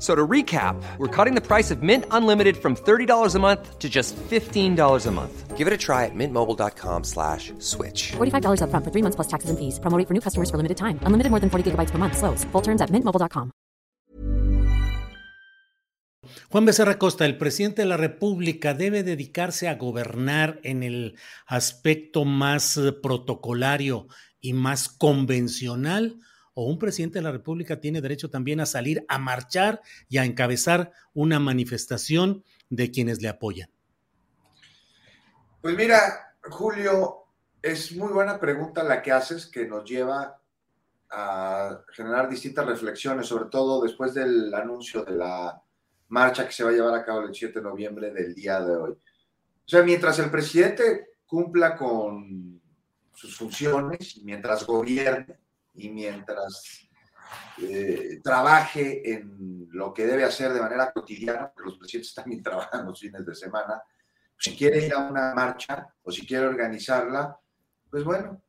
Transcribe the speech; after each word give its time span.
So 0.00 0.14
to 0.14 0.26
recap, 0.26 0.82
we're 0.96 1.14
cutting 1.14 1.34
the 1.34 1.46
price 1.46 1.70
of 1.70 1.82
Mint 1.82 2.06
Unlimited 2.10 2.56
from 2.56 2.74
$30 2.74 3.34
a 3.34 3.38
month 3.38 3.78
to 3.78 3.88
just 3.88 4.16
$15 4.16 5.06
a 5.06 5.10
month. 5.10 5.58
Give 5.58 5.66
it 5.66 5.74
a 5.74 5.76
try 5.76 6.06
at 6.06 6.14
mintmobile.com 6.14 7.04
slash 7.04 7.52
switch. 7.58 8.12
$45 8.16 8.62
upfront 8.64 8.84
for 8.84 8.90
three 8.90 9.02
months 9.02 9.16
plus 9.16 9.28
taxes 9.28 9.50
and 9.50 9.58
fees. 9.58 9.78
Promoting 9.78 10.06
for 10.06 10.14
new 10.14 10.22
customers 10.22 10.48
for 10.48 10.56
limited 10.56 10.78
time. 10.78 10.98
Unlimited 11.04 11.30
more 11.30 11.40
than 11.40 11.50
40 11.50 11.72
gigabytes 11.72 11.90
per 11.90 11.98
month. 11.98 12.16
Slows. 12.16 12.44
Full 12.52 12.62
terms 12.62 12.80
at 12.80 12.88
mintmobile.com. 12.88 13.52
Juan 16.48 16.64
Becerra 16.64 16.98
Costa, 16.98 17.26
el 17.26 17.36
presidente 17.36 17.82
de 17.82 17.88
la 17.88 17.96
República 17.96 18.72
debe 18.72 19.02
dedicarse 19.02 19.68
a 19.68 19.76
gobernar 19.76 20.60
en 20.64 20.82
el 20.82 21.16
aspecto 21.46 22.24
más 22.24 22.76
eh, 22.76 22.92
protocolario 22.92 24.06
y 24.40 24.54
más 24.54 24.88
convencional 24.88 26.20
o 26.60 26.64
un 26.64 26.78
presidente 26.78 27.18
de 27.18 27.22
la 27.22 27.32
República 27.32 27.80
tiene 27.80 28.02
derecho 28.02 28.28
también 28.28 28.60
a 28.60 28.66
salir 28.66 29.02
a 29.08 29.18
marchar 29.18 29.80
y 30.10 30.18
a 30.18 30.26
encabezar 30.26 30.92
una 31.14 31.40
manifestación 31.40 32.44
de 32.68 32.90
quienes 32.90 33.22
le 33.22 33.30
apoyan? 33.30 33.70
Pues 35.62 35.74
mira, 35.74 36.34
Julio, 36.42 37.24
es 37.62 37.96
muy 37.96 38.12
buena 38.12 38.38
pregunta 38.38 38.82
la 38.82 39.00
que 39.00 39.10
haces 39.10 39.46
que 39.46 39.66
nos 39.66 39.88
lleva 39.88 40.38
a 41.08 41.80
generar 41.94 42.28
distintas 42.28 42.66
reflexiones, 42.66 43.26
sobre 43.26 43.48
todo 43.48 43.82
después 43.82 44.12
del 44.12 44.52
anuncio 44.52 45.02
de 45.02 45.12
la 45.12 45.62
marcha 46.08 46.44
que 46.44 46.52
se 46.52 46.62
va 46.62 46.68
a 46.68 46.74
llevar 46.74 46.94
a 46.94 47.06
cabo 47.06 47.22
el 47.22 47.34
7 47.34 47.58
de 47.58 47.64
noviembre 47.64 48.12
del 48.12 48.34
día 48.34 48.60
de 48.60 48.76
hoy. 48.76 48.90
O 48.90 49.68
sea, 49.68 49.82
mientras 49.82 50.18
el 50.18 50.30
presidente 50.30 51.06
cumpla 51.24 51.74
con 51.74 52.60
sus 53.14 53.34
funciones 53.34 54.18
y 54.18 54.24
mientras 54.24 54.66
gobierne, 54.66 55.38
y 55.74 55.88
mientras 55.90 56.88
eh, 57.58 58.20
trabaje 58.22 59.12
en 59.12 59.68
lo 59.70 59.92
que 59.92 60.06
debe 60.06 60.24
hacer 60.24 60.52
de 60.52 60.60
manera 60.60 60.92
cotidiana, 60.92 61.50
porque 61.52 61.70
los 61.70 61.78
presidentes 61.78 62.14
también 62.14 62.42
trabajan 62.42 62.86
los 62.86 62.98
fines 62.98 63.24
de 63.24 63.34
semana, 63.34 63.82
si 64.36 64.56
quiere 64.56 64.86
ir 64.86 64.94
a 64.94 64.98
una 64.98 65.34
marcha 65.34 65.86
o 66.02 66.10
si 66.10 66.26
quiere 66.26 66.46
organizarla, 66.46 67.38
pues 67.90 68.04
bueno, 68.04 68.42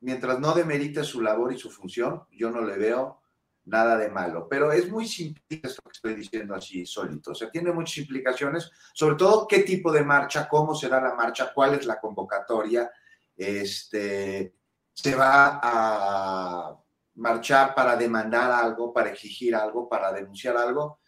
mientras 0.00 0.38
no 0.38 0.54
demerite 0.54 1.02
su 1.02 1.20
labor 1.20 1.52
y 1.52 1.58
su 1.58 1.70
función, 1.70 2.24
yo 2.30 2.50
no 2.50 2.60
le 2.60 2.76
veo 2.76 3.20
nada 3.64 3.96
de 3.96 4.10
malo. 4.10 4.46
Pero 4.48 4.70
es 4.70 4.90
muy 4.90 5.08
simple 5.08 5.42
esto 5.48 5.82
que 5.82 5.92
estoy 5.92 6.14
diciendo 6.14 6.54
así 6.54 6.86
solito. 6.86 7.32
O 7.32 7.34
sea, 7.34 7.50
tiene 7.50 7.72
muchas 7.72 7.98
implicaciones, 7.98 8.70
sobre 8.92 9.16
todo 9.16 9.46
qué 9.48 9.60
tipo 9.60 9.90
de 9.90 10.04
marcha, 10.04 10.48
cómo 10.48 10.74
será 10.74 11.00
la 11.00 11.14
marcha, 11.14 11.52
cuál 11.52 11.74
es 11.74 11.86
la 11.86 11.98
convocatoria, 11.98 12.90
este, 13.36 14.54
se 14.94 15.14
va 15.14 15.60
a 15.62 16.80
marchar 17.16 17.74
para 17.74 17.96
demandar 17.96 18.50
algo, 18.50 18.92
para 18.92 19.10
exigir 19.10 19.54
algo, 19.54 19.88
para 19.88 20.12
denunciar 20.12 20.56
algo. 20.56 21.00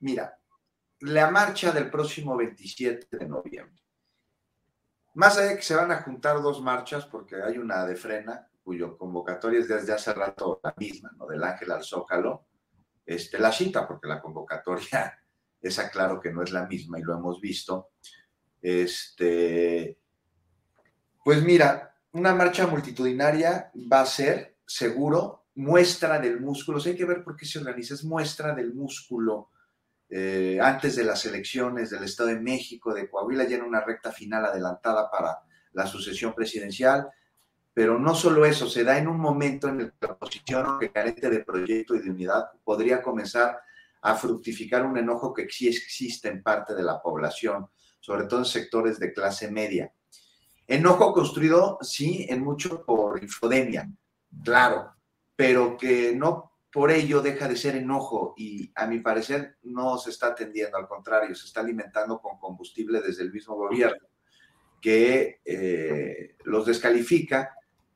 Mira, 0.00 0.36
la 1.00 1.30
marcha 1.30 1.72
del 1.72 1.90
próximo 1.90 2.36
27 2.36 3.16
de 3.16 3.28
noviembre. 3.28 3.80
Más 5.14 5.38
allá 5.38 5.48
de 5.48 5.56
que 5.56 5.62
se 5.62 5.74
van 5.74 5.90
a 5.92 6.02
juntar 6.02 6.42
dos 6.42 6.60
marchas, 6.60 7.06
porque 7.06 7.36
hay 7.42 7.58
una 7.58 7.84
de 7.86 7.96
frena, 7.96 8.48
cuyo 8.62 8.96
convocatoria 8.96 9.60
es 9.60 9.68
desde 9.68 9.92
hace 9.92 10.12
rato 10.12 10.60
la 10.62 10.74
misma, 10.76 11.10
¿no? 11.16 11.26
Del 11.26 11.42
Ángel 11.42 11.72
al 11.72 11.82
Zócalo, 11.82 12.46
este, 13.06 13.38
la 13.38 13.50
cita, 13.50 13.86
porque 13.88 14.08
la 14.08 14.20
convocatoria, 14.20 15.18
esa 15.60 15.90
claro 15.90 16.20
que 16.20 16.32
no 16.32 16.42
es 16.42 16.52
la 16.52 16.66
misma 16.66 16.98
y 16.98 17.02
lo 17.02 17.14
hemos 17.16 17.40
visto. 17.40 17.90
Este, 18.60 19.98
pues 21.24 21.42
mira, 21.42 21.89
una 22.12 22.34
marcha 22.34 22.66
multitudinaria 22.66 23.70
va 23.90 24.00
a 24.00 24.06
ser, 24.06 24.56
seguro, 24.66 25.46
muestra 25.54 26.18
del 26.18 26.40
músculo. 26.40 26.80
hay 26.84 26.96
que 26.96 27.04
ver 27.04 27.22
por 27.22 27.36
qué 27.36 27.46
se 27.46 27.58
organiza. 27.58 27.94
Es 27.94 28.04
muestra 28.04 28.54
del 28.54 28.74
músculo 28.74 29.50
eh, 30.08 30.58
antes 30.60 30.96
de 30.96 31.04
las 31.04 31.24
elecciones 31.26 31.90
del 31.90 32.04
Estado 32.04 32.30
de 32.30 32.40
México, 32.40 32.92
de 32.92 33.08
Coahuila, 33.08 33.44
ya 33.44 33.56
en 33.56 33.62
una 33.62 33.80
recta 33.80 34.10
final 34.10 34.44
adelantada 34.44 35.10
para 35.10 35.38
la 35.72 35.86
sucesión 35.86 36.34
presidencial. 36.34 37.08
Pero 37.72 37.98
no 37.98 38.14
solo 38.14 38.44
eso, 38.44 38.68
se 38.68 38.82
da 38.82 38.98
en 38.98 39.06
un 39.06 39.20
momento 39.20 39.68
en 39.68 39.80
el 39.80 39.92
que 39.92 40.06
la 40.06 40.14
oposición, 40.14 40.78
que 40.80 40.90
carece 40.90 41.30
de 41.30 41.44
proyecto 41.44 41.94
y 41.94 42.00
de 42.00 42.10
unidad, 42.10 42.50
podría 42.64 43.00
comenzar 43.00 43.60
a 44.02 44.16
fructificar 44.16 44.84
un 44.84 44.98
enojo 44.98 45.32
que 45.32 45.48
sí 45.48 45.68
existe 45.68 46.28
en 46.28 46.42
parte 46.42 46.74
de 46.74 46.82
la 46.82 47.00
población, 47.00 47.68
sobre 48.00 48.24
todo 48.24 48.40
en 48.40 48.46
sectores 48.46 48.98
de 48.98 49.12
clase 49.12 49.50
media. 49.50 49.92
Enojo 50.70 51.12
construido, 51.12 51.78
sí, 51.80 52.26
en 52.28 52.44
mucho 52.44 52.84
por 52.84 53.20
infodemia, 53.20 53.90
claro, 54.44 54.94
pero 55.34 55.76
que 55.76 56.14
no 56.14 56.52
por 56.72 56.92
ello 56.92 57.20
deja 57.20 57.48
de 57.48 57.56
ser 57.56 57.74
enojo 57.74 58.34
y 58.36 58.70
a 58.76 58.86
mi 58.86 59.00
parecer 59.00 59.56
no 59.64 59.98
se 59.98 60.10
está 60.10 60.28
atendiendo, 60.28 60.76
al 60.76 60.86
contrario, 60.86 61.34
se 61.34 61.48
está 61.48 61.58
alimentando 61.60 62.20
con 62.20 62.38
combustible 62.38 63.00
desde 63.00 63.24
el 63.24 63.32
mismo 63.32 63.56
gobierno, 63.56 64.06
que 64.80 65.40
eh, 65.44 66.36
los 66.44 66.66
descalifica 66.66 67.52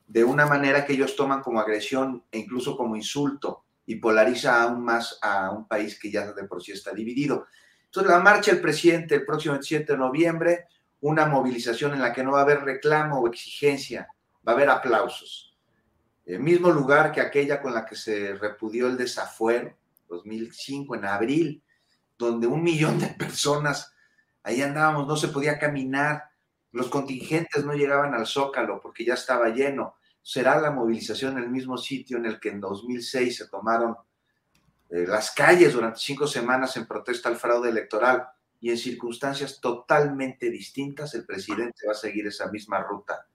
de 0.09 0.25
una 0.25 0.45
manera 0.45 0.85
que 0.85 0.95
ellos 0.95 1.15
toman 1.15 1.43
como 1.43 1.61
agresión 1.61 2.25
e 2.29 2.39
incluso 2.41 2.77
como 2.77 2.97
insulto 2.97 3.67
y 3.87 3.95
polariza 3.95 4.65
aún 4.65 4.85
más 4.85 5.17
a 5.23 5.53
un 5.53 5.69
país 5.69 5.97
que 5.97 6.11
ya 6.11 6.33
de 6.33 6.43
por 6.49 6.61
sí 6.61 6.73
está 6.73 6.93
dividido. 6.93 7.47
Entonces, 7.85 8.11
la 8.11 8.19
marcha 8.19 8.51
del 8.51 8.61
presidente 8.61 9.15
el 9.15 9.25
próximo 9.25 9.53
27 9.53 9.93
de 9.93 9.99
noviembre 9.99 10.67
una 11.05 11.27
movilización 11.27 11.93
en 11.93 12.01
la 12.01 12.15
que 12.15 12.25
no 12.25 12.33
va 12.33 12.39
a 12.39 12.43
haber 12.45 12.63
reclamo 12.65 13.19
o 13.21 13.29
exigencia, 13.29 14.09
va 14.37 14.53
a 14.53 14.55
haber 14.55 14.71
aplausos. 14.71 15.55
El 16.25 16.41
mismo 16.41 16.71
lugar 16.71 17.13
que 17.13 17.21
aquella 17.21 17.61
con 17.61 17.75
la 17.75 17.85
que 17.85 17.95
se 17.95 18.33
repudió 18.33 18.87
el 18.87 18.97
desafuero, 18.97 19.77
2005, 20.09 20.95
en 20.95 21.05
abril, 21.05 21.63
donde 22.17 22.47
un 22.47 22.63
millón 22.63 22.99
de 22.99 23.09
personas, 23.19 23.93
ahí 24.43 24.63
andábamos, 24.63 25.07
no 25.07 25.15
se 25.17 25.29
podía 25.29 25.59
caminar, 25.59 26.25
los 26.73 26.89
contingentes 26.89 27.67
no 27.67 27.75
llegaban 27.75 28.15
al 28.15 28.27
zócalo 28.27 28.81
porque 28.81 29.05
ya 29.05 29.13
estaba 29.13 29.51
lleno. 29.51 29.97
Será 30.23 30.59
la 30.59 30.71
movilización 30.71 31.37
en 31.37 31.45
el 31.45 31.51
mismo 31.51 31.77
sitio 31.77 32.17
en 32.17 32.25
el 32.25 32.41
que 32.41 32.49
en 32.49 32.61
2006 32.61 33.37
se 33.37 33.49
tomaron 33.49 33.95
eh, 34.89 35.05
las 35.07 35.33
calles 35.33 35.75
durante 35.75 36.01
cinco 36.01 36.27
semanas 36.27 36.79
en 36.79 36.87
protesta 36.87 37.29
al 37.29 37.37
fraude 37.37 37.69
electoral 37.69 38.27
y 38.65 38.71
en 38.71 38.79
circunstancias 38.79 39.61
totalmente 39.61 40.49
distintas 40.49 41.15
el 41.15 41.27
presidente 41.27 41.87
va 41.87 41.93
a 41.93 41.95
seguir 41.95 42.27
esa 42.27 42.51
misma 42.51 42.83
ruta 42.83 43.27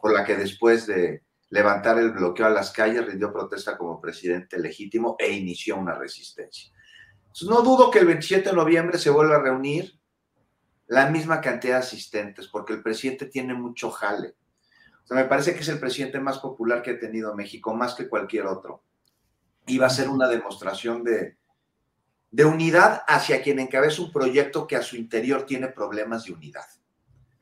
por 0.00 0.12
la 0.12 0.24
que 0.24 0.36
después 0.36 0.88
de 0.88 1.22
levantar 1.50 2.00
el 2.00 2.10
bloqueo 2.10 2.46
a 2.46 2.50
las 2.50 2.72
calles 2.72 3.06
rindió 3.06 3.32
protesta 3.32 3.78
como 3.78 4.00
presidente 4.00 4.58
legítimo 4.58 5.14
e 5.20 5.30
inició 5.30 5.76
una 5.76 5.94
resistencia. 5.94 6.72
no 7.42 7.62
dudo 7.62 7.92
que 7.92 8.00
el 8.00 8.06
27 8.06 8.50
de 8.50 8.56
noviembre 8.56 8.98
se 8.98 9.10
vuelva 9.10 9.36
a 9.36 9.42
reunir 9.42 10.00
la 10.88 11.08
misma 11.08 11.40
cantidad 11.40 11.74
de 11.74 11.82
asistentes 11.82 12.48
porque 12.48 12.72
el 12.72 12.82
presidente 12.82 13.26
tiene 13.26 13.54
mucho 13.54 13.88
jale. 13.88 14.34
Me 15.10 15.26
parece 15.26 15.54
que 15.54 15.60
es 15.60 15.68
el 15.68 15.78
presidente 15.78 16.18
más 16.18 16.40
popular 16.40 16.82
que 16.82 16.90
ha 16.90 16.98
tenido 16.98 17.36
México, 17.36 17.72
más 17.72 17.94
que 17.94 18.08
cualquier 18.08 18.46
otro. 18.46 18.82
Y 19.64 19.78
va 19.78 19.86
a 19.86 19.90
ser 19.90 20.08
una 20.08 20.26
demostración 20.26 21.04
de, 21.04 21.36
de 22.32 22.46
unidad 22.46 23.02
hacia 23.06 23.42
quien 23.42 23.58
encabeza 23.60 24.02
un 24.02 24.10
proyecto 24.10 24.66
que 24.66 24.74
a 24.74 24.82
su 24.82 24.96
interior 24.96 25.44
tiene 25.44 25.68
problemas 25.68 26.24
de 26.24 26.32
unidad. 26.32 26.66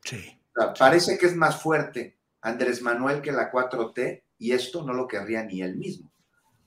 Sí. 0.03 0.37
parece 0.77 1.17
que 1.17 1.27
es 1.27 1.35
más 1.35 1.61
fuerte 1.61 2.17
Andrés 2.41 2.81
Manuel 2.81 3.21
que 3.21 3.31
la 3.31 3.51
4T 3.51 4.23
y 4.37 4.51
esto 4.51 4.83
no 4.83 4.93
lo 4.93 5.07
querría 5.07 5.43
ni 5.43 5.61
él 5.61 5.77
mismo, 5.77 6.11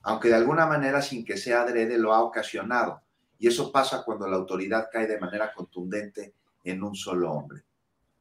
aunque 0.01 0.29
de 0.29 0.35
alguna 0.35 0.65
manera 0.65 1.01
sin 1.01 1.23
que 1.23 1.37
sea 1.37 1.61
adrede 1.61 1.97
lo 1.97 2.13
ha 2.13 2.21
ocasionado 2.21 3.01
Y 3.37 3.47
eso 3.47 3.71
pasa 3.71 4.03
cuando 4.03 4.27
la 4.27 4.37
autoridad 4.37 4.89
cae 4.91 5.05
de 5.05 5.19
manera 5.19 5.53
contundente 5.53 6.33
en 6.63 6.81
un 6.81 6.95
solo 6.95 7.31
hombre. 7.31 7.63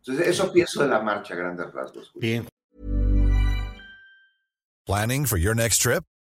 Entonces, 0.00 0.26
eso 0.26 0.52
pienso 0.52 0.82
de 0.82 0.88
la 0.88 1.00
marcha, 1.00 1.34
grandes 1.34 1.72
rasgos. 1.72 2.12
Bien. 2.16 2.46
Planning 4.84 5.24
for 5.24 5.38
your 5.38 5.56
next 5.56 5.80
trip? 5.80 6.04